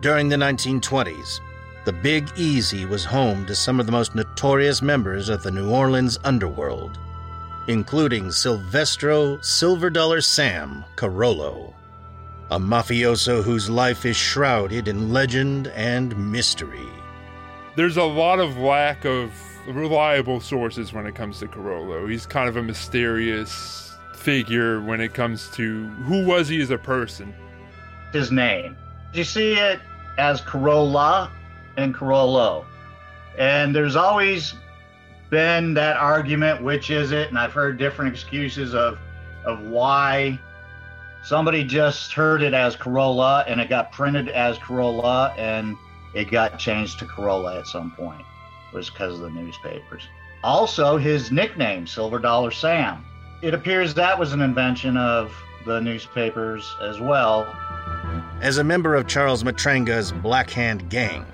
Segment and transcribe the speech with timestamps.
[0.00, 1.40] During the 1920s,
[1.84, 5.70] the Big Easy was home to some of the most notorious members of the New
[5.70, 7.00] Orleans underworld,
[7.66, 11.74] including Silvestro Silver Dollar Sam Carollo,
[12.52, 16.88] a mafioso whose life is shrouded in legend and mystery.
[17.74, 19.32] There's a lot of lack of
[19.66, 22.06] reliable sources when it comes to Carollo.
[22.06, 26.78] He's kind of a mysterious figure when it comes to who was he as a
[26.78, 27.34] person.
[28.12, 28.76] His name.
[29.12, 29.80] You see it
[30.18, 31.30] as Corolla
[31.76, 32.66] and Carollo.
[33.38, 34.54] And there's always
[35.30, 37.28] been that argument, which is it?
[37.28, 38.98] And I've heard different excuses of
[39.44, 40.38] of why
[41.22, 45.76] somebody just heard it as Corolla and it got printed as Carolla and
[46.14, 48.20] it got changed to Corolla at some point.
[48.72, 50.02] It was because of the newspapers.
[50.44, 53.04] Also, his nickname, Silver Dollar Sam.
[53.42, 55.32] It appears that was an invention of
[55.64, 57.46] the newspapers as well.
[58.40, 61.26] As a member of Charles Matranga's Black Hand gang,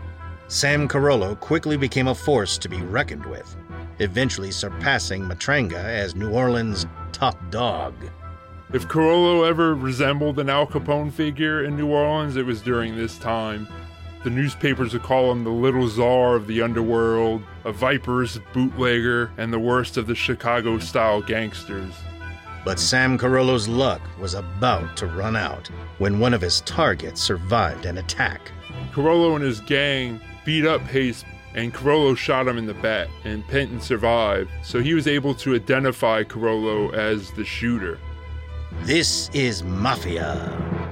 [0.49, 3.55] Sam Carollo quickly became a force to be reckoned with,
[3.99, 7.93] eventually surpassing Matranga as New Orleans' top dog.
[8.73, 13.19] If Carollo ever resembled an Al Capone figure in New Orleans, it was during this
[13.19, 13.69] time.
[14.23, 19.53] The newspapers would call him the little czar of the underworld, a viper's bootlegger, and
[19.53, 21.93] the worst of the Chicago style gangsters.
[22.65, 27.85] But Sam Carollo's luck was about to run out when one of his targets survived
[27.85, 28.51] an attack.
[28.95, 33.47] Carollo and his gang beat up Pace, and Carollo shot him in the back, and
[33.49, 37.99] Penton survived, so he was able to identify Carollo as the shooter.
[38.83, 40.84] This is Mafia.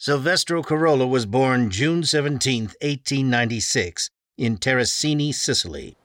[0.00, 5.96] Silvestro Carollo was born June 17, 1896, in Terrasini, Sicily.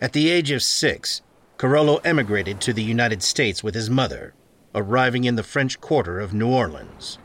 [0.00, 1.20] At the age of six,
[1.58, 4.32] Carollo emigrated to the United States with his mother,
[4.74, 7.18] arriving in the French Quarter of New Orleans.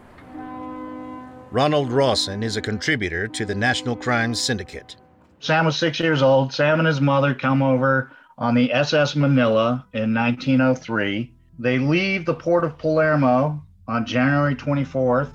[1.49, 4.97] Ronald Rawson is a contributor to the National Crime Syndicate.
[5.39, 6.51] Sam was six years old.
[6.51, 11.33] Sam and his mother come over on the SS Manila in 1903.
[11.57, 15.31] They leave the port of Palermo on January 24th,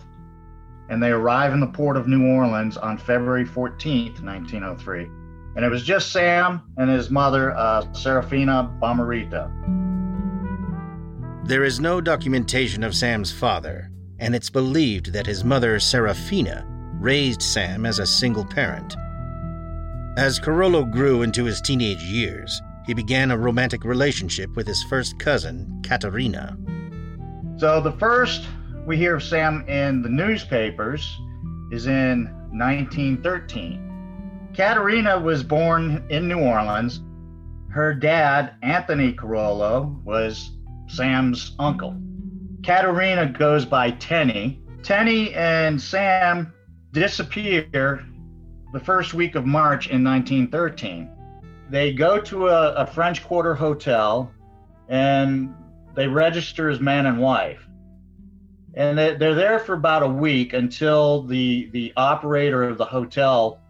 [0.89, 5.05] and they arrive in the port of New Orleans on February 14th, 1903.
[5.57, 9.51] And it was just Sam and his mother, uh, Serafina Bomarito.
[11.45, 16.65] There is no documentation of Sam's father, and it's believed that his mother, Serafina,
[17.01, 18.95] raised Sam as a single parent.
[20.17, 25.19] As Carollo grew into his teenage years, he began a romantic relationship with his first
[25.19, 26.57] cousin, Caterina.
[27.61, 28.49] So the first
[28.87, 31.21] we hear of Sam in the newspapers
[31.71, 34.49] is in 1913.
[34.55, 37.03] Caterina was born in New Orleans.
[37.69, 40.53] Her dad, Anthony Carollo, was
[40.87, 42.01] Sam's uncle.
[42.63, 44.63] Caterina goes by Tenny.
[44.83, 46.55] Tenny and Sam
[46.93, 48.07] disappear
[48.73, 51.11] the first week of March in 1913.
[51.69, 54.33] They go to a, a French Quarter hotel
[54.89, 55.55] and
[55.95, 57.67] they register as man and wife.
[58.75, 63.61] And they, they're there for about a week until the, the operator of the hotel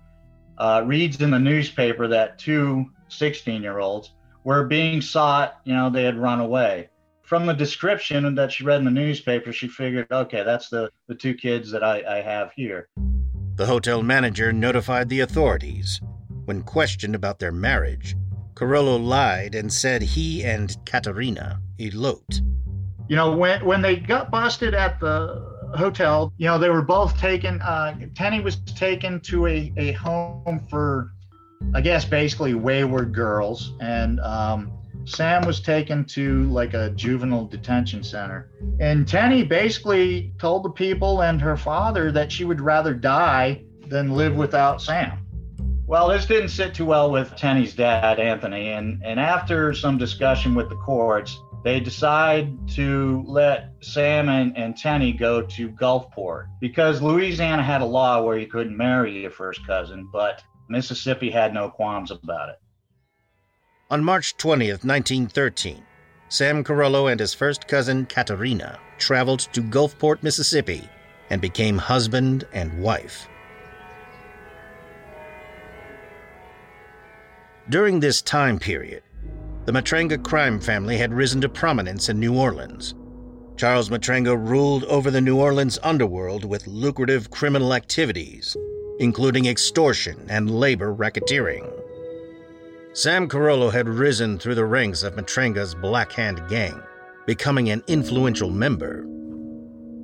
[0.59, 4.13] uh, reads in the newspaper that two 16 year olds
[4.45, 5.61] were being sought.
[5.65, 6.91] You know, they had run away
[7.31, 11.15] from the description that she read in the newspaper, she figured, okay, that's the, the
[11.15, 12.89] two kids that I, I have here.
[13.55, 16.01] The hotel manager notified the authorities.
[16.47, 18.17] When questioned about their marriage,
[18.57, 22.43] Carollo lied and said he and Caterina eloped.
[23.09, 27.19] You know, when, when they got busted at the hotel, you know, they were both
[27.19, 31.13] taken, uh, Tenny was taken to a, a home for,
[31.75, 33.73] I guess, basically wayward girls.
[33.81, 34.73] And um,
[35.05, 38.51] Sam was taken to like a juvenile detention center.
[38.79, 44.13] And Tenny basically told the people and her father that she would rather die than
[44.13, 45.27] live without Sam.
[45.87, 50.55] Well, this didn't sit too well with Tenny's dad, Anthony, and, and after some discussion
[50.55, 57.03] with the courts, they decide to let Sam and, and Tenny go to Gulfport because
[57.03, 61.69] Louisiana had a law where you couldn't marry your first cousin, but Mississippi had no
[61.69, 62.57] qualms about it.
[63.91, 65.83] On March 20th, 1913,
[66.29, 70.89] Sam Carollo and his first cousin, Caterina, traveled to Gulfport, Mississippi,
[71.29, 73.29] and became husband and wife.
[77.69, 79.03] During this time period,
[79.67, 82.95] the Matranga crime family had risen to prominence in New Orleans.
[83.57, 88.57] Charles Matranga ruled over the New Orleans underworld with lucrative criminal activities,
[88.99, 91.71] including extortion and labor racketeering.
[92.95, 96.83] Sam Carollo had risen through the ranks of Matranga's Black Hand Gang,
[97.27, 99.07] becoming an influential member.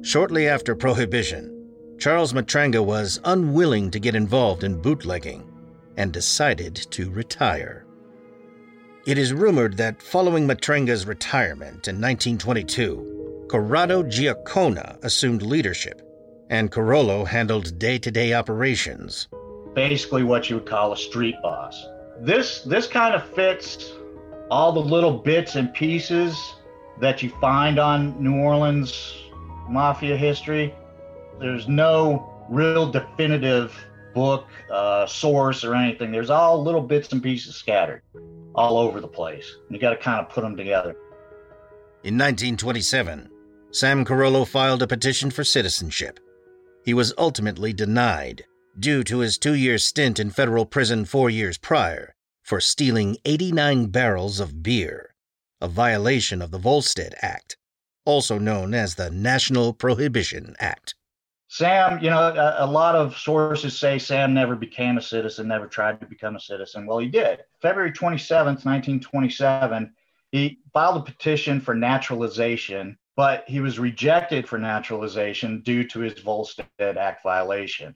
[0.03, 1.53] Shortly after Prohibition,
[1.99, 5.51] Charles Matranga was unwilling to get involved in bootlegging
[5.97, 7.86] and decided to retire.
[9.07, 16.03] It is rumored that following Matranga's retirement in 1922, Corrado Giacona assumed leadership,
[16.51, 19.29] and Carollo handled day to day operations.
[19.77, 21.87] Basically, what you would call a street boss.
[22.19, 23.93] This, this kind of fits
[24.51, 26.37] all the little bits and pieces
[26.99, 29.23] that you find on New Orleans
[29.69, 30.75] mafia history.
[31.39, 33.73] There's no real definitive
[34.15, 36.11] book, uh, source, or anything.
[36.11, 38.03] There's all little bits and pieces scattered
[38.57, 39.57] all over the place.
[39.69, 40.97] You got to kind of put them together.
[42.03, 43.31] In 1927,
[43.71, 46.19] Sam Carollo filed a petition for citizenship.
[46.85, 48.45] He was ultimately denied
[48.79, 53.87] due to his two year stint in federal prison four years prior for stealing 89
[53.87, 55.15] barrels of beer,
[55.61, 57.57] a violation of the Volstead Act,
[58.05, 60.95] also known as the National Prohibition Act.
[61.49, 65.67] Sam, you know, a, a, lot of sources say Sam never became a citizen, never
[65.67, 66.87] tried to become a citizen.
[66.87, 67.45] Well, he did.
[67.63, 69.95] February 27th, 1927,
[70.33, 76.19] he filed a petition for naturalization, but he was rejected for naturalization due to his
[76.19, 77.95] Volstead Act violation.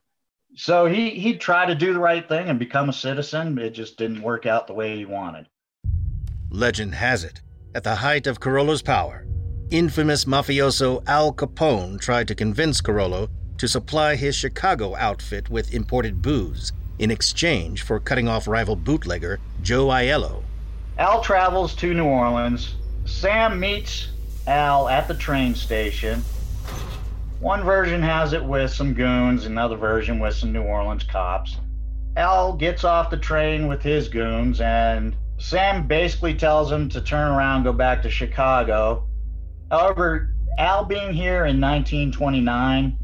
[0.54, 3.58] So he, he tried to do the right thing and become a citizen.
[3.58, 5.46] It just didn't work out the way he wanted.
[6.50, 7.40] Legend has it,
[7.74, 9.26] at the height of Carollo's power,
[9.70, 13.28] infamous mafioso Al Capone tried to convince Carollo
[13.60, 19.38] to supply his Chicago outfit with imported booze in exchange for cutting off rival bootlegger
[19.60, 20.42] Joe Aiello.
[20.96, 22.76] Al travels to New Orleans.
[23.04, 24.08] Sam meets
[24.46, 26.24] Al at the train station.
[27.40, 31.58] One version has it with some goons, another version with some New Orleans cops.
[32.16, 37.30] Al gets off the train with his goons, and Sam basically tells him to turn
[37.30, 39.06] around, go back to Chicago.
[39.70, 42.96] However, Al being here in 1929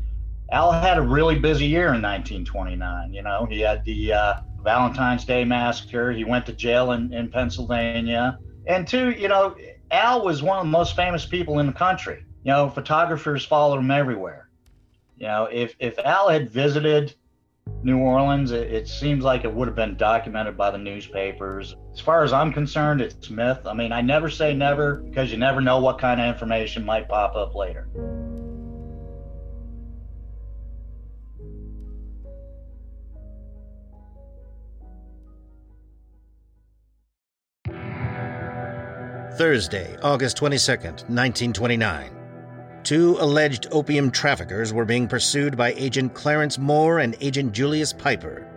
[0.52, 3.12] Al had a really busy year in 1929.
[3.12, 6.12] You know, he had the uh, Valentine's Day massacre.
[6.12, 8.38] He went to jail in, in Pennsylvania.
[8.66, 9.56] And two, you know,
[9.90, 12.24] Al was one of the most famous people in the country.
[12.44, 14.48] You know, photographers followed him everywhere.
[15.16, 17.14] You know, if, if Al had visited
[17.82, 21.74] New Orleans, it, it seems like it would have been documented by the newspapers.
[21.92, 23.60] As far as I'm concerned, it's myth.
[23.66, 27.08] I mean, I never say never because you never know what kind of information might
[27.08, 27.88] pop up later.
[39.36, 42.10] Thursday, August 22nd, 1929.
[42.82, 48.48] Two alleged opium traffickers were being pursued by Agent Clarence Moore and Agent Julius Piper.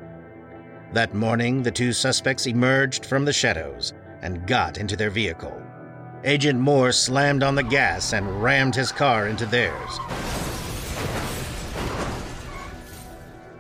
[0.94, 3.92] That morning, the two suspects emerged from the shadows
[4.22, 5.62] and got into their vehicle.
[6.24, 10.00] Agent Moore slammed on the gas and rammed his car into theirs.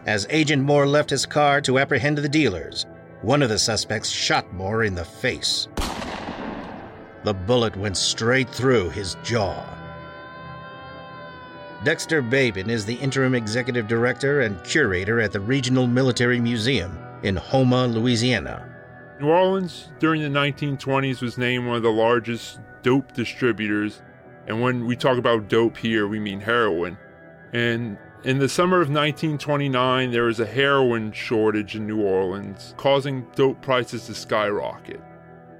[0.05, 2.85] As Agent Moore left his car to apprehend the dealers,
[3.21, 5.67] one of the suspects shot Moore in the face.
[7.29, 9.63] The bullet went straight through his jaw.
[11.83, 17.35] Dexter Babin is the interim executive director and curator at the Regional Military Museum in
[17.35, 18.67] Houma, Louisiana.
[19.19, 24.01] New Orleans during the 1920s was named one of the largest dope distributors.
[24.47, 26.97] And when we talk about dope here, we mean heroin.
[27.53, 33.27] And in the summer of 1929, there was a heroin shortage in New Orleans, causing
[33.35, 34.99] dope prices to skyrocket.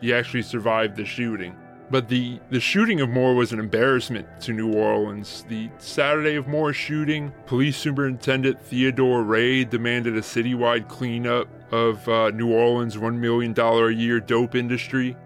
[0.02, 1.56] He actually survived the shooting.
[1.92, 5.44] But the, the shooting of Moore was an embarrassment to New Orleans.
[5.50, 12.30] The Saturday of Moore's shooting, Police Superintendent Theodore Ray demanded a citywide cleanup of uh,
[12.30, 15.18] New Orleans' $1 million a year dope industry.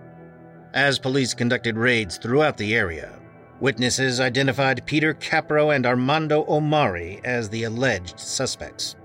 [0.74, 3.20] As police conducted raids throughout the area,
[3.60, 8.96] witnesses identified Peter Capro and Armando Omari as the alleged suspects.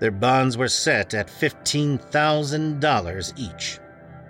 [0.00, 3.78] Their bonds were set at $15,000 each.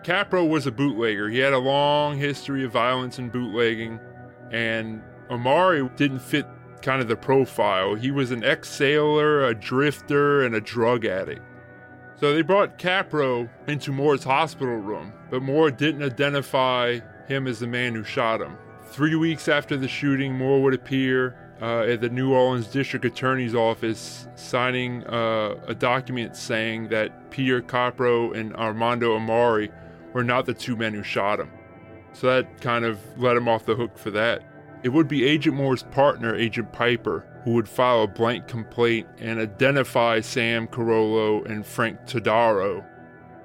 [0.05, 1.31] Capro was a bootlegger.
[1.31, 3.99] He had a long history of violence and bootlegging,
[4.51, 6.47] and Amari didn't fit
[6.83, 7.95] kind of the profile.
[7.95, 11.41] He was an ex sailor, a drifter, and a drug addict.
[12.17, 17.67] So they brought Capro into Moore's hospital room, but Moore didn't identify him as the
[17.67, 18.59] man who shot him.
[18.89, 23.55] Three weeks after the shooting, Moore would appear uh, at the New Orleans District Attorney's
[23.55, 29.71] Office signing uh, a document saying that Peter Capro and Armando Omari
[30.15, 31.51] were not the two men who shot him.
[32.15, 34.43] So that kind of let him off the hook for that.
[34.83, 39.41] It would be Agent Moore's partner, Agent Piper, who would file a blank complaint and
[39.41, 42.85] identify Sam Carollo and Frank Todaro.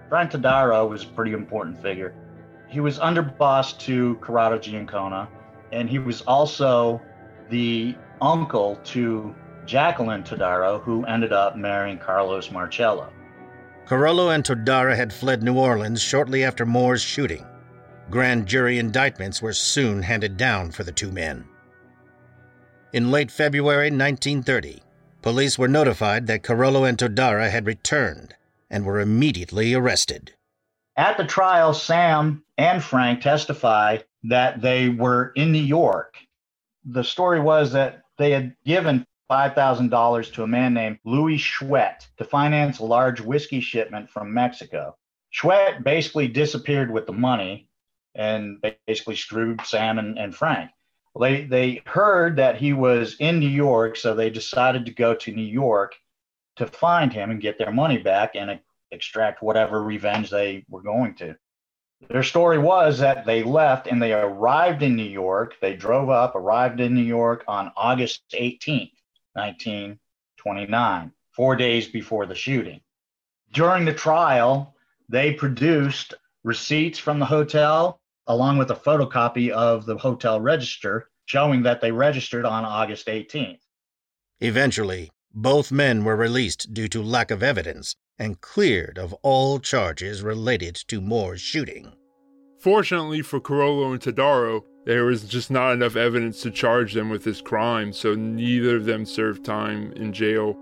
[0.07, 2.13] Frank Todaro was a pretty important figure.
[2.67, 5.27] He was underboss to Corrado Giacona,
[5.71, 7.01] and he was also
[7.49, 9.33] the uncle to
[9.65, 13.11] Jacqueline Todaro, who ended up marrying Carlos Marcello.
[13.89, 17.43] Carollo and Todaro had fled New Orleans shortly after Moore's shooting.
[18.11, 21.43] Grand jury indictments were soon handed down for the two men.
[22.93, 24.83] In late February 1930,
[25.23, 28.35] police were notified that Carollo and Todaro had returned
[28.69, 30.35] and were immediately arrested.
[30.95, 36.13] At the trial, Sam and Frank testified that they were in New York.
[36.85, 42.23] The story was that they had given $5,000 to a man named Louis Chouette to
[42.23, 44.97] finance a large whiskey shipment from Mexico.
[45.29, 47.69] Chouette basically disappeared with the money
[48.15, 50.71] and basically screwed Sam and, and Frank.
[51.19, 55.31] They, they heard that he was in New York, so they decided to go to
[55.31, 55.95] New York
[56.55, 58.59] to find him and get their money back and
[58.91, 61.35] extract whatever revenge they were going to.
[62.07, 65.55] Their story was that they left and they arrived in New York.
[65.61, 68.93] They drove up, arrived in New York on August 18th,
[69.39, 72.81] 1929, four days before the shooting.
[73.53, 74.75] During the trial,
[75.07, 81.63] they produced receipts from the hotel along with a photocopy of the hotel register showing
[81.63, 83.59] that they registered on August 18th.
[84.39, 90.21] Eventually, both men were released due to lack of evidence and cleared of all charges
[90.21, 91.91] related to Moore's shooting.
[92.59, 97.23] Fortunately for Carollo and Todaro, there was just not enough evidence to charge them with
[97.23, 100.57] this crime, so neither of them served time in jail.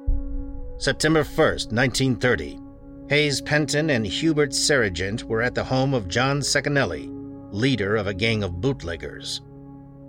[0.77, 2.59] September 1st, 1930,
[3.09, 7.09] Hayes Penton and Hubert Sargent were at the home of John Zecchinelli,
[7.51, 9.41] leader of a gang of bootleggers.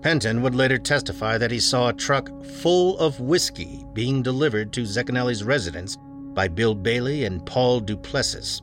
[0.02, 4.84] Penton would later testify that he saw a truck full of whiskey being delivered to
[4.84, 5.96] Zecchinelli's residence
[6.34, 8.60] by Bill Bailey and Paul Duplessis.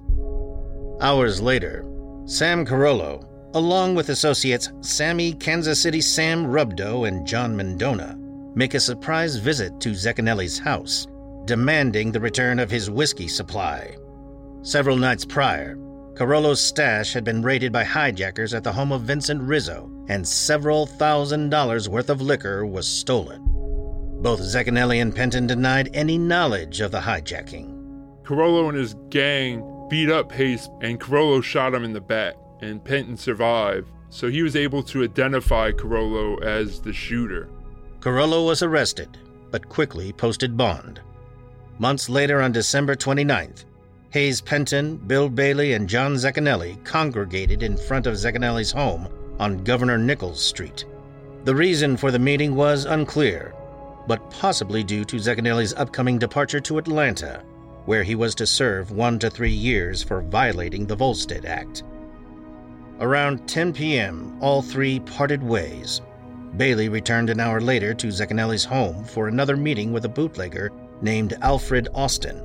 [1.02, 1.86] Hours later,
[2.28, 8.18] Sam Carollo, along with associates Sammy Kansas City Sam Rubdo and John Mendona,
[8.56, 11.06] make a surprise visit to Zecchinelli's house,
[11.46, 13.96] demanding the return of his whiskey supply.
[14.64, 15.78] Several nights prior,
[16.18, 20.88] Carollo's stash had been raided by hijackers at the home of Vincent Rizzo, and several
[20.88, 23.44] thousand dollars worth of liquor was stolen.
[24.24, 27.72] Both Zecchinelli and Penton denied any knowledge of the hijacking.
[28.26, 32.84] Carollo and his gang beat up Hayes, and Carollo shot him in the back, and
[32.84, 37.50] Penton survived, so he was able to identify Carollo as the shooter.
[38.02, 39.18] Carollo was arrested,
[39.52, 41.02] but quickly posted bond.
[41.80, 43.66] Months later, on December 29th,
[44.12, 49.98] Hayes Penton, Bill Bailey, and John Zecchinelli congregated in front of Zecchinelli's home on Governor
[49.98, 50.86] Nichols Street.
[51.44, 53.54] The reason for the meeting was unclear,
[54.08, 57.44] but possibly due to Zecchinelli's upcoming departure to Atlanta,
[57.86, 61.84] where he was to serve one to three years for violating the Volstead Act.
[63.00, 66.02] Around 10 p.m., all three parted ways.
[66.58, 71.38] Bailey returned an hour later to Zecchinelli's home for another meeting with a bootlegger named
[71.42, 72.38] Alfred Austin.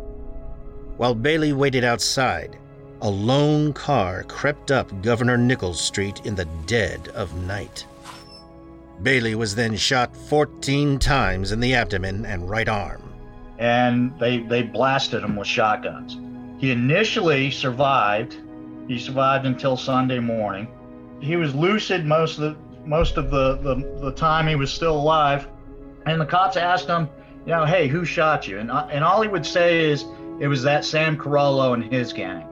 [0.97, 2.59] While Bailey waited outside,
[3.03, 7.87] a lone car crept up Governor Nichols Street in the dead of night.
[9.03, 13.10] Bailey was then shot 14 times in the abdomen and right arm.
[13.61, 16.19] And they, they blasted him with shotguns.
[16.59, 18.37] He initially survived.
[18.89, 20.67] He survived until Sunday morning.
[21.21, 24.97] He was lucid most of the most of the, the, the time he was still
[24.97, 25.47] alive.
[26.07, 27.09] And the cops asked him,
[27.47, 28.59] you know, hey, who shot you?
[28.59, 30.05] And, uh, and all he would say is,
[30.41, 32.47] it was that Sam Carollo and his gang.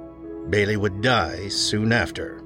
[0.50, 2.42] Bailey would die soon after.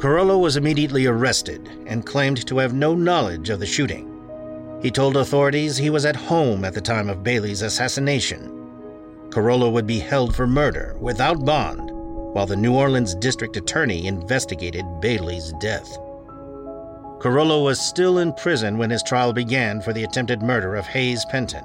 [0.00, 4.17] Carollo was immediately arrested and claimed to have no knowledge of the shooting.
[4.80, 8.54] He told authorities he was at home at the time of Bailey's assassination.
[9.32, 11.90] Carollo would be held for murder without bond
[12.32, 15.98] while the New Orleans district attorney investigated Bailey's death.
[17.20, 21.24] Carollo was still in prison when his trial began for the attempted murder of Hayes
[21.24, 21.64] Penton.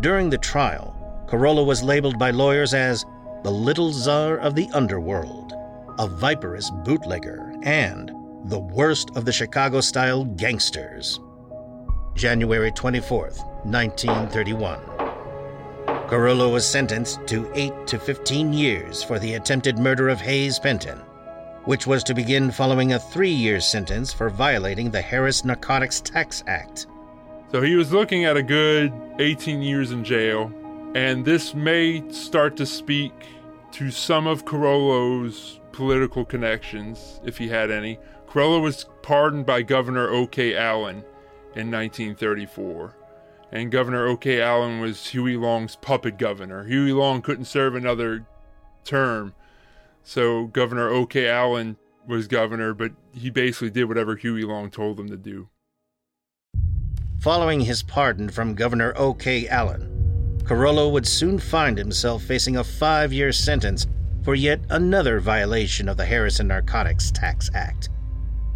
[0.00, 0.94] During the trial,
[1.28, 3.04] Carollo was labeled by lawyers as
[3.42, 5.52] the Little Czar of the Underworld,
[5.98, 8.12] a viperous bootlegger, and
[8.44, 11.18] the worst of the Chicago style gangsters.
[12.18, 13.30] January 24,
[13.62, 14.80] 1931.
[16.08, 20.98] Carollo was sentenced to 8 to 15 years for the attempted murder of Hayes Penton,
[21.64, 26.42] which was to begin following a three year sentence for violating the Harrison Narcotics Tax
[26.48, 26.88] Act.
[27.52, 30.52] So he was looking at a good 18 years in jail
[30.96, 33.12] and this may start to speak
[33.72, 38.00] to some of Carollo's political connections, if he had any.
[38.28, 40.56] Carollo was pardoned by Governor O.K.
[40.56, 41.04] Allen
[41.58, 42.94] in 1934.
[43.50, 44.40] And Governor O.K.
[44.40, 46.64] Allen was Huey Long's puppet governor.
[46.64, 48.26] Huey Long couldn't serve another
[48.84, 49.34] term.
[50.04, 51.28] So Governor O.K.
[51.28, 55.48] Allen was governor, but he basically did whatever Huey Long told him to do.
[57.20, 59.48] Following his pardon from Governor O.K.
[59.48, 63.86] Allen, Carollo would soon find himself facing a five year sentence
[64.22, 67.88] for yet another violation of the Harrison Narcotics Tax Act.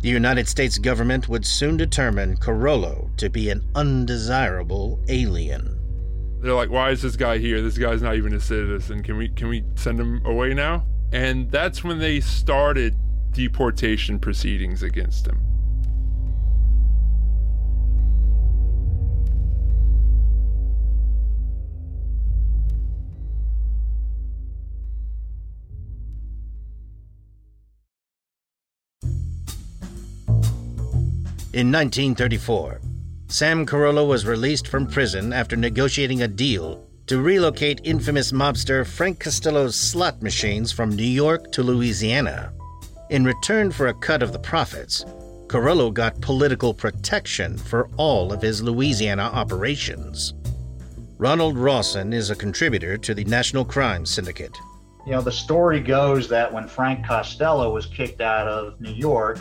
[0.02, 5.78] The United States government would soon determine Carollo to be an undesirable alien.
[6.40, 7.62] They're like, "Why is this guy here?
[7.62, 9.04] This guy's not even a citizen.
[9.04, 12.96] Can we can we send him away now?" And that's when they started
[13.30, 15.38] deportation proceedings against him.
[31.54, 32.80] In 1934,
[33.26, 39.20] Sam Carollo was released from prison after negotiating a deal to relocate infamous mobster Frank
[39.20, 42.54] Costello's slot machines from New York to Louisiana.
[43.10, 45.04] In return for a cut of the profits,
[45.46, 50.32] Carollo got political protection for all of his Louisiana operations.
[51.18, 54.56] Ronald Rawson is a contributor to the National Crime Syndicate.
[55.04, 59.38] You know, the story goes that when Frank Costello was kicked out of New York,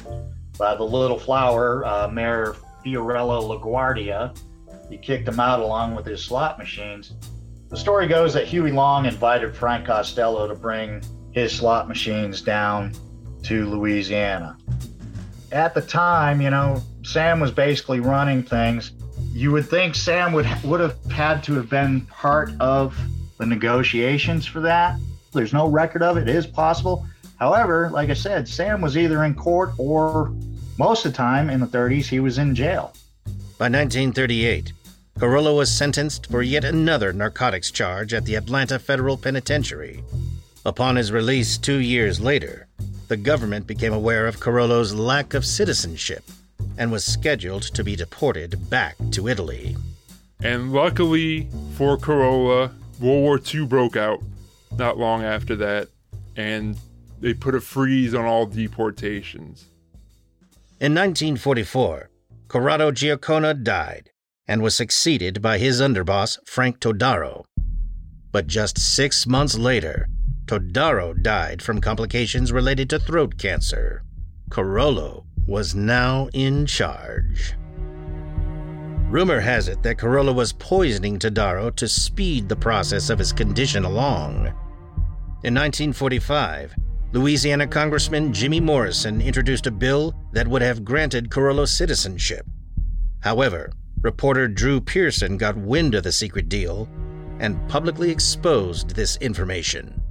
[0.57, 4.37] by the Little Flower, uh, Mayor Fiorello LaGuardia.
[4.89, 7.13] He kicked him out along with his slot machines.
[7.69, 12.93] The story goes that Huey Long invited Frank Costello to bring his slot machines down
[13.43, 14.57] to Louisiana.
[15.51, 18.91] At the time, you know, Sam was basically running things.
[19.31, 22.97] You would think Sam would would have had to have been part of
[23.37, 24.99] the negotiations for that.
[25.33, 26.27] There's no record of it.
[26.27, 27.05] It is possible.
[27.41, 30.31] However, like I said, Sam was either in court or
[30.77, 32.93] most of the time in the 30s, he was in jail.
[33.57, 34.71] By 1938,
[35.19, 40.03] Carollo was sentenced for yet another narcotics charge at the Atlanta Federal Penitentiary.
[40.67, 42.67] Upon his release two years later,
[43.07, 46.23] the government became aware of Carollo's lack of citizenship
[46.77, 49.75] and was scheduled to be deported back to Italy.
[50.43, 54.21] And luckily for Carollo, World War II broke out
[54.77, 55.87] not long after that,
[56.35, 56.77] and
[57.21, 59.67] they put a freeze on all deportations.
[60.79, 62.09] In 1944,
[62.47, 64.09] Corrado Giacona died
[64.47, 67.45] and was succeeded by his underboss, Frank Todaro.
[68.31, 70.07] But just six months later,
[70.45, 74.03] Todaro died from complications related to throat cancer.
[74.49, 77.53] Carollo was now in charge.
[79.09, 83.85] Rumor has it that Carollo was poisoning Todaro to speed the process of his condition
[83.85, 84.47] along.
[85.43, 86.75] In 1945,
[87.13, 92.45] Louisiana Congressman Jimmy Morrison introduced a bill that would have granted Carollo citizenship.
[93.19, 96.87] However, reporter Drew Pearson got wind of the secret deal
[97.39, 100.01] and publicly exposed this information.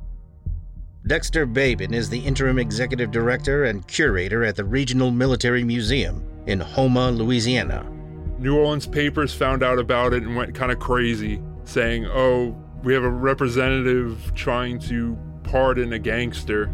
[1.06, 6.60] Dexter Babin is the interim executive director and curator at the Regional Military Museum in
[6.60, 7.90] Houma, Louisiana.
[8.38, 12.92] New Orleans papers found out about it and went kind of crazy, saying, oh, we
[12.92, 16.70] have a representative trying to pardon a gangster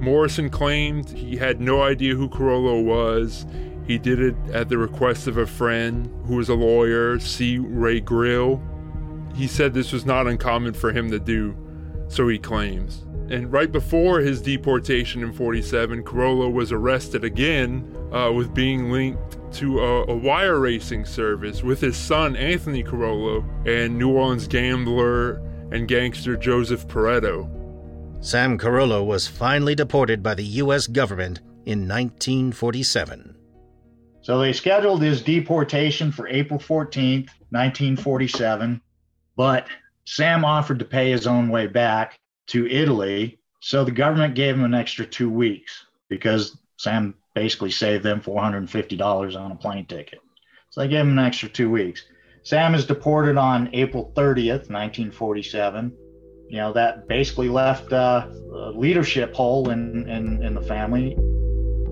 [0.00, 3.46] Morrison claimed he had no idea who Carollo was.
[3.86, 7.58] He did it at the request of a friend who was a lawyer, C.
[7.58, 8.62] Ray Grill.
[9.34, 11.56] He said this was not uncommon for him to do,
[12.08, 13.04] so he claims.
[13.30, 19.38] And right before his deportation in 47, Carollo was arrested again uh, with being linked
[19.54, 25.42] to a, a, wire racing service with his son Anthony Carollo and New Orleans gambler
[25.72, 27.57] and gangster Joseph Pareto.
[28.20, 30.88] Sam Carollo was finally deported by the U.S.
[30.88, 33.36] government in 1947.
[34.22, 38.82] So they scheduled his deportation for April 14th, 1947,
[39.36, 39.68] but
[40.04, 43.38] Sam offered to pay his own way back to Italy.
[43.60, 49.40] So the government gave him an extra two weeks because Sam basically saved them $450
[49.40, 50.18] on a plane ticket.
[50.70, 52.02] So they gave him an extra two weeks.
[52.42, 55.92] Sam is deported on April 30th, 1947
[56.48, 61.16] you know that basically left uh, a leadership hole in, in in the family.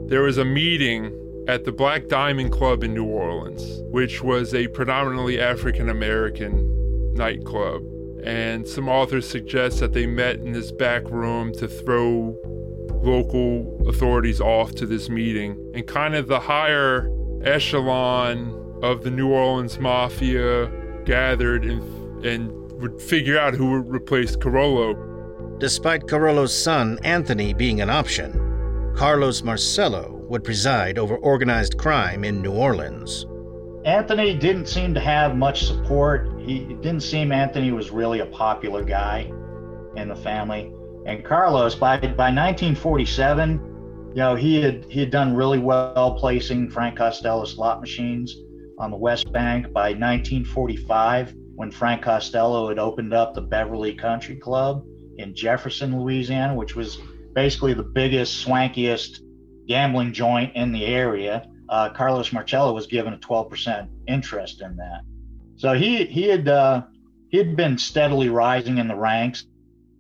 [0.09, 1.13] There was a meeting
[1.49, 7.83] at the Black Diamond Club in New Orleans, which was a predominantly African American nightclub.
[8.25, 12.37] And some authors suggest that they met in this back room to throw
[13.03, 15.57] local authorities off to this meeting.
[15.75, 17.11] And kind of the higher
[17.45, 20.71] echelon of the New Orleans mafia
[21.05, 24.95] gathered and, and would figure out who would replace Carollo.
[25.59, 32.43] Despite Carollo's son, Anthony, being an option, Carlos Marcello would preside over organized crime in
[32.43, 33.27] New Orleans.
[33.85, 36.29] Anthony didn't seem to have much support.
[36.41, 39.31] He it didn't seem Anthony was really a popular guy
[39.97, 40.73] in the family.
[41.07, 43.53] And Carlos, by by 1947,
[44.17, 48.37] you know, he had he had done really well placing Frank Costello's slot machines
[48.79, 49.73] on the West Bank.
[49.73, 54.85] By 1945, when Frank Costello had opened up the Beverly Country Club
[55.17, 56.99] in Jefferson, Louisiana, which was
[57.35, 59.21] basically the biggest, swankiest
[59.67, 61.49] gambling joint in the area.
[61.69, 65.01] Uh, Carlos Marcello was given a 12% interest in that.
[65.57, 66.83] So he he had uh,
[67.31, 69.47] he had been steadily rising in the ranks.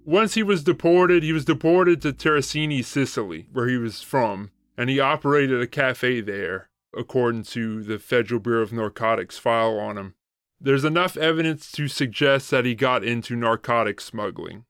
[0.04, 4.88] Once he was deported, he was deported to Terrasini, Sicily, where he was from, and
[4.88, 10.14] he operated a cafe there, according to the Federal Bureau of Narcotics file on him.
[10.60, 14.64] There's enough evidence to suggest that he got into narcotic smuggling.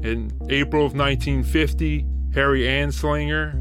[0.00, 3.52] In April of 1950, Harry Anslinger,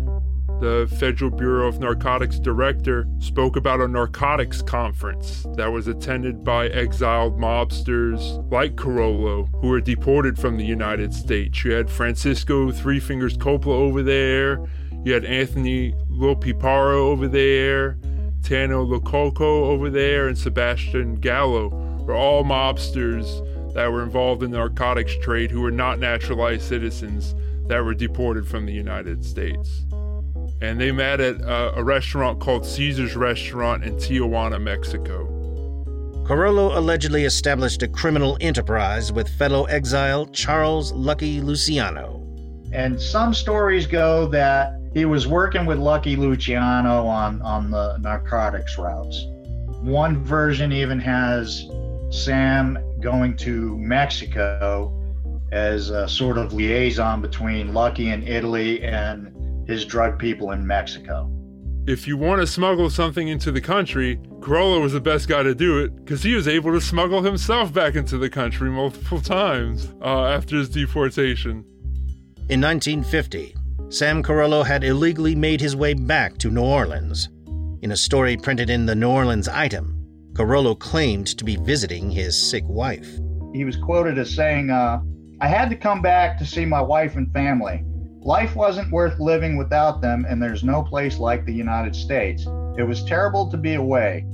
[0.62, 6.68] the Federal Bureau of Narcotics director, spoke about a narcotics conference that was attended by
[6.68, 11.64] exiled mobsters like Carollo, who were deported from the United States.
[11.64, 14.64] You had Francisco Three Fingers Coppola over there,
[15.04, 17.98] you had Anthony Lopiparo over there,
[18.44, 21.70] Tano Lococo over there, and Sebastian Gallo
[22.06, 23.26] were all mobsters
[23.74, 27.34] that were involved in the narcotics trade who were not naturalized citizens
[27.68, 29.86] that were deported from the United States.
[30.62, 35.30] And they met at a, a restaurant called Caesar's Restaurant in Tijuana, Mexico.
[36.28, 42.20] Carollo allegedly established a criminal enterprise with fellow exile Charles Lucky Luciano.
[42.74, 48.78] And some stories go that he was working with Lucky Luciano on, on the narcotics
[48.78, 49.26] routes.
[49.82, 51.68] One version even has
[52.12, 55.00] Sam going to Mexico
[55.52, 61.30] as a sort of liaison between Lucky in Italy and his drug people in Mexico.
[61.86, 65.54] If you want to smuggle something into the country, Carollo was the best guy to
[65.54, 69.92] do it because he was able to smuggle himself back into the country multiple times
[70.02, 71.66] uh, after his deportation.
[72.50, 73.56] In 1950,
[73.90, 77.30] Sam Carollo had illegally made his way back to New Orleans.
[77.82, 79.96] In a story printed in the New Orleans Item,
[80.36, 83.08] Carollo claimed to be visiting his sick wife.
[83.54, 85.02] He was quoted as saying, uh,
[85.42, 87.84] I had to come back to see my wife and family.
[88.22, 92.48] Life wasn't worth living without them, and there's no place like the United States.
[92.78, 94.26] It was terrible to be away.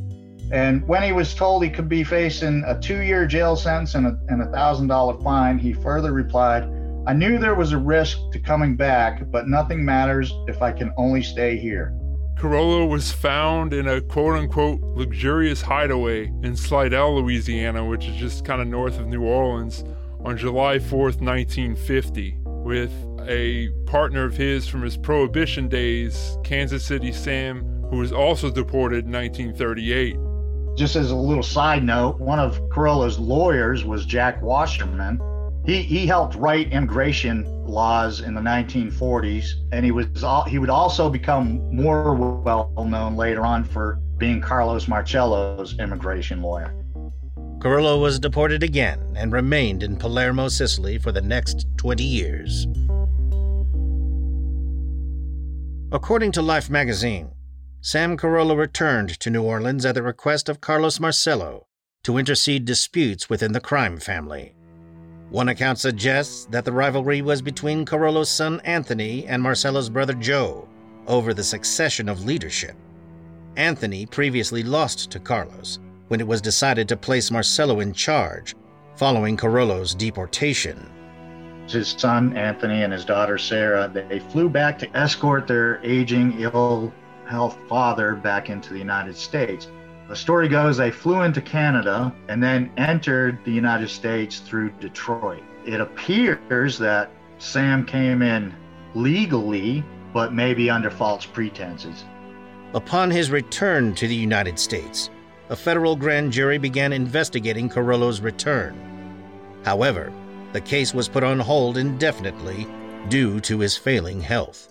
[0.52, 4.08] And when he was told he could be facing a two year jail sentence and
[4.08, 6.64] a, and a $1,000 fine, he further replied,
[7.10, 10.94] I knew there was a risk to coming back, but nothing matters if I can
[10.96, 11.92] only stay here.
[12.38, 18.46] Carollo was found in a quote unquote luxurious hideaway in Slidell, Louisiana, which is just
[18.46, 19.84] kind of north of New Orleans,
[20.24, 22.92] on July 4th, 1950, with
[23.28, 29.06] a partner of his from his prohibition days, Kansas City Sam, who was also deported
[29.06, 30.78] in 1938.
[30.78, 35.20] Just as a little side note, one of Carollo's lawyers was Jack Wasserman,
[35.66, 40.08] he, he helped write immigration laws in the 1940s, and he was
[40.48, 46.74] he would also become more well known later on for being Carlos Marcello's immigration lawyer.
[47.62, 52.68] Carollo was deported again and remained in Palermo, Sicily for the next 20 years.
[55.92, 57.32] According to Life magazine,
[57.82, 61.68] Sam Carollo returned to New Orleans at the request of Carlos Marcello
[62.04, 64.54] to intercede disputes within the crime family.
[65.30, 70.68] One account suggests that the rivalry was between Carollo's son Anthony and Marcello's brother Joe
[71.06, 72.76] over the succession of leadership.
[73.56, 78.56] Anthony previously lost to Carlos when it was decided to place Marcello in charge
[78.96, 80.90] following Carollo's deportation.
[81.68, 86.92] His son Anthony and his daughter Sarah, they flew back to escort their aging, ill
[87.28, 89.68] health father back into the United States.
[90.10, 95.44] The story goes they flew into Canada and then entered the United States through Detroit.
[95.68, 98.56] It appears that Sam came in
[98.96, 102.06] legally, but maybe under false pretenses.
[102.74, 105.12] Upon his return to the United States,
[105.50, 108.76] a federal grand jury began investigating Carollo's return.
[109.64, 110.12] However,
[110.54, 112.66] the case was put on hold indefinitely
[113.10, 114.69] due to his failing health.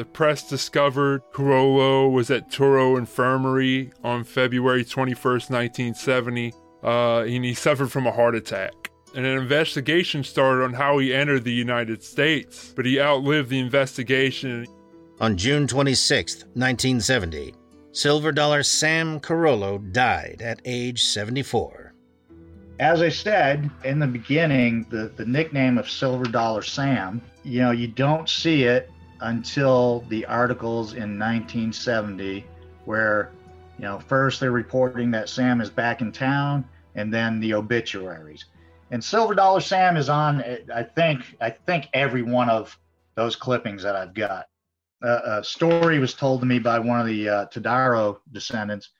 [0.00, 7.52] The press discovered Carollo was at Touro Infirmary on February 21st, 1970, uh, and he
[7.52, 8.90] suffered from a heart attack.
[9.14, 13.58] And an investigation started on how he entered the United States, but he outlived the
[13.58, 14.66] investigation.
[15.20, 17.54] On June 26, 1970,
[17.92, 21.92] Silver Dollar Sam Carollo died at age 74.
[22.78, 27.72] As I said in the beginning, the, the nickname of Silver Dollar Sam, you know,
[27.72, 32.44] you don't see it until the articles in 1970,
[32.84, 33.30] where,
[33.78, 38.46] you know, first they're reporting that Sam is back in town, and then the obituaries.
[38.90, 40.42] And Silver Dollar Sam is on.
[40.74, 42.76] I think I think every one of
[43.14, 44.46] those clippings that I've got.
[45.02, 48.90] Uh, a story was told to me by one of the uh, Todaro descendants.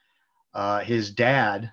[0.55, 1.73] Uh, his dad,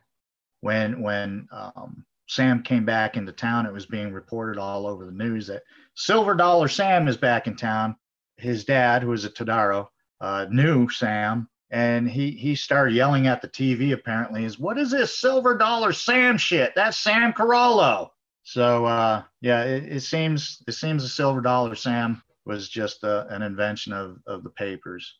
[0.61, 5.11] when when um, Sam came back into town, it was being reported all over the
[5.11, 5.63] news that
[5.95, 7.95] Silver Dollar Sam is back in town.
[8.37, 9.87] His dad, who was a Todaro,
[10.21, 13.93] uh, knew Sam, and he he started yelling at the TV.
[13.93, 16.73] Apparently, is what is this Silver Dollar Sam shit?
[16.75, 18.11] That's Sam Carollo.
[18.43, 23.25] So uh, yeah, it, it seems it seems the Silver Dollar Sam was just uh,
[23.29, 25.15] an invention of, of the papers.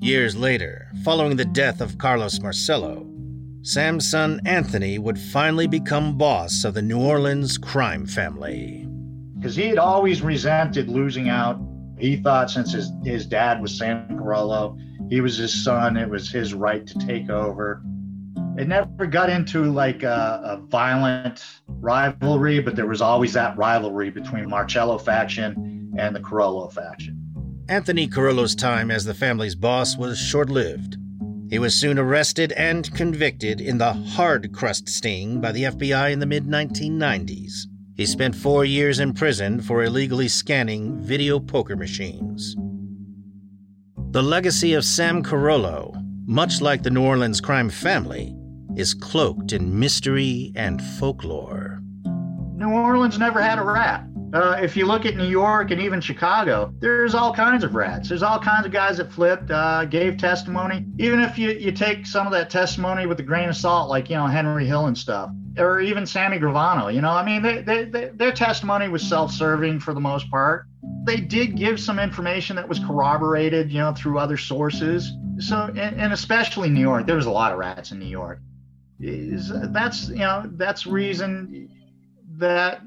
[0.00, 3.06] Years later, following the death of Carlos Marcello,
[3.62, 8.86] Sam's son Anthony would finally become boss of the New Orleans crime family.
[9.36, 11.60] Because he had always resented losing out.
[11.98, 16.30] He thought since his, his dad was Sam Carollo, he was his son, it was
[16.30, 17.82] his right to take over.
[18.56, 24.10] It never got into like a, a violent rivalry, but there was always that rivalry
[24.10, 27.18] between Marcello faction and the Carollo faction.
[27.68, 30.96] Anthony Carollo's time as the family's boss was short lived.
[31.50, 36.18] He was soon arrested and convicted in the hard crust sting by the FBI in
[36.18, 37.66] the mid 1990s.
[37.98, 42.54] He spent four years in prison for illegally scanning video poker machines.
[44.12, 45.92] The legacy of Sam Carollo,
[46.24, 48.36] much like the New Orleans crime family,
[48.76, 51.82] is cloaked in mystery and folklore.
[52.54, 54.04] New Orleans never had a rat.
[54.32, 58.10] Uh, if you look at New York and even Chicago, there's all kinds of rats.
[58.10, 60.84] There's all kinds of guys that flipped, uh, gave testimony.
[60.98, 64.10] Even if you, you take some of that testimony with a grain of salt, like,
[64.10, 67.62] you know, Henry Hill and stuff, or even Sammy Gravano, you know, I mean, they,
[67.62, 70.66] they, they, their testimony was self serving for the most part.
[71.04, 75.10] They did give some information that was corroborated, you know, through other sources.
[75.38, 78.40] So, and, and especially New York, there was a lot of rats in New York.
[79.00, 81.70] Is, that's, you know, that's reason
[82.36, 82.82] that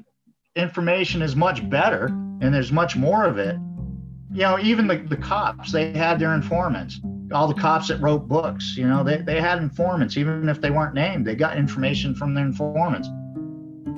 [0.56, 3.56] information is much better and there's much more of it.
[4.32, 7.00] You know, even the, the cops, they had their informants.
[7.32, 10.70] All the cops that wrote books, you know, they, they had informants, even if they
[10.70, 13.08] weren't named, they got information from their informants.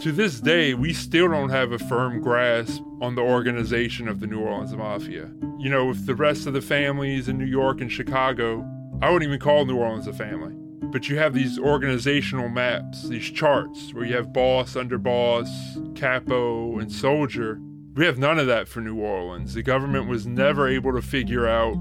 [0.02, 4.26] To this day, we still don't have a firm grasp on the organization of the
[4.26, 5.30] New Orleans Mafia.
[5.58, 8.68] You know, with the rest of the families in New York and Chicago,
[9.02, 10.54] I wouldn't even call New Orleans a family
[10.90, 15.48] but you have these organizational maps, these charts where you have boss, underboss,
[15.96, 17.60] capo, and soldier.
[17.94, 19.54] We have none of that for New Orleans.
[19.54, 21.76] The government was never able to figure out,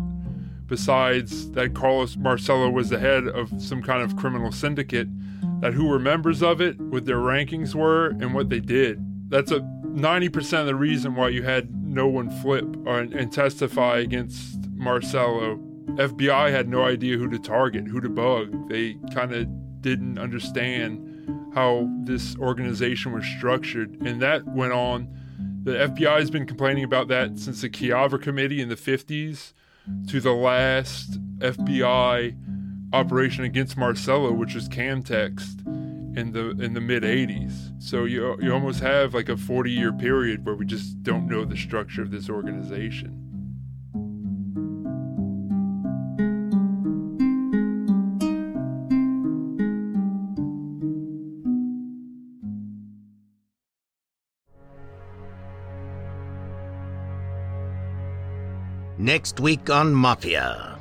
[0.68, 5.08] besides that Carlos Marcello was the head of some kind of criminal syndicate,
[5.62, 9.00] that who were members of it, what their rankings were, and what they did.
[9.30, 14.00] That's a 90% of the reason why you had no one flip or, and testify
[14.00, 15.60] against Marcello
[15.96, 18.70] FBI had no idea who to target, who to bug.
[18.70, 24.02] They kind of didn't understand how this organization was structured.
[24.02, 25.08] And that went on.
[25.64, 29.54] The FBI has been complaining about that since the Kefauver Committee in the 50s
[30.08, 32.36] to the last FBI
[32.92, 35.66] operation against Marcello, which was Camtext
[36.18, 37.82] in the in the mid 80s.
[37.82, 41.46] So you you almost have like a 40 year period where we just don't know
[41.46, 43.23] the structure of this organization.
[59.04, 60.80] Next week on Mafia.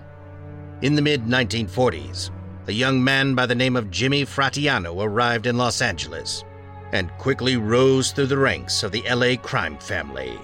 [0.81, 2.31] In the mid 1940s,
[2.69, 6.45] a young man by the name of Jimmy Fratianno arrived in Los Angeles
[6.93, 10.39] and quickly rose through the ranks of the LA crime family.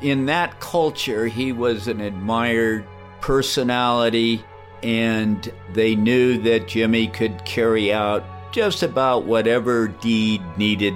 [0.00, 2.84] In that culture, he was an admired
[3.20, 4.44] personality,
[4.82, 10.94] and they knew that Jimmy could carry out just about whatever deed needed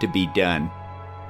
[0.00, 0.70] to be done.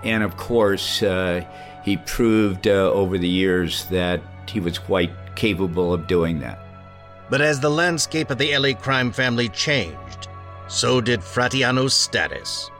[0.03, 1.47] And of course, uh,
[1.85, 4.21] he proved uh, over the years that
[4.53, 6.59] he was quite capable of doing that.
[7.31, 10.29] But as the landscape of the LA crime family changed,
[10.69, 12.71] so did Fratianno's status.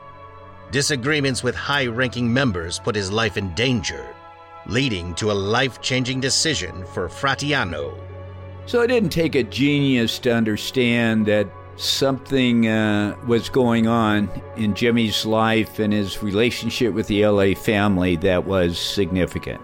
[0.71, 4.05] Disagreements with high ranking members put his life in danger,
[4.67, 7.99] leading to a life changing decision for Fratianno.
[8.65, 14.75] So it didn't take a genius to understand that something uh, was going on in
[14.75, 19.61] Jimmy's life and his relationship with the LA family that was significant.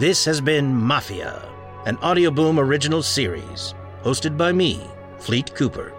[0.00, 1.46] This has been Mafia,
[1.84, 4.80] an Audioboom original series, hosted by me,
[5.18, 5.92] Fleet Cooper.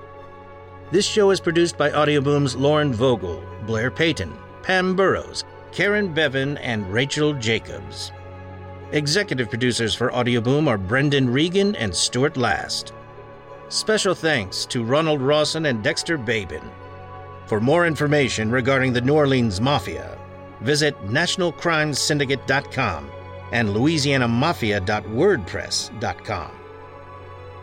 [0.90, 6.92] This show is produced by Audioboom's Lauren Vogel, Blair Payton, Pam Burrows, Karen Bevan, and
[6.92, 8.12] Rachel Jacobs.
[8.92, 12.94] Executive producers for Audioboom are Brendan Regan and Stuart Last.
[13.70, 16.64] Special thanks to Ronald Rawson and Dexter Babin.
[17.46, 20.18] For more information regarding the New Orleans Mafia,
[20.60, 23.12] visit nationalcrimesyndicate.com
[23.52, 26.52] and louisianamafia.wordpress.com.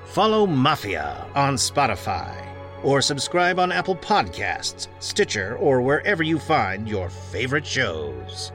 [0.04, 2.44] Follow Mafia on Spotify
[2.82, 8.52] or subscribe on Apple Podcasts, Stitcher, or wherever you find your favorite shows.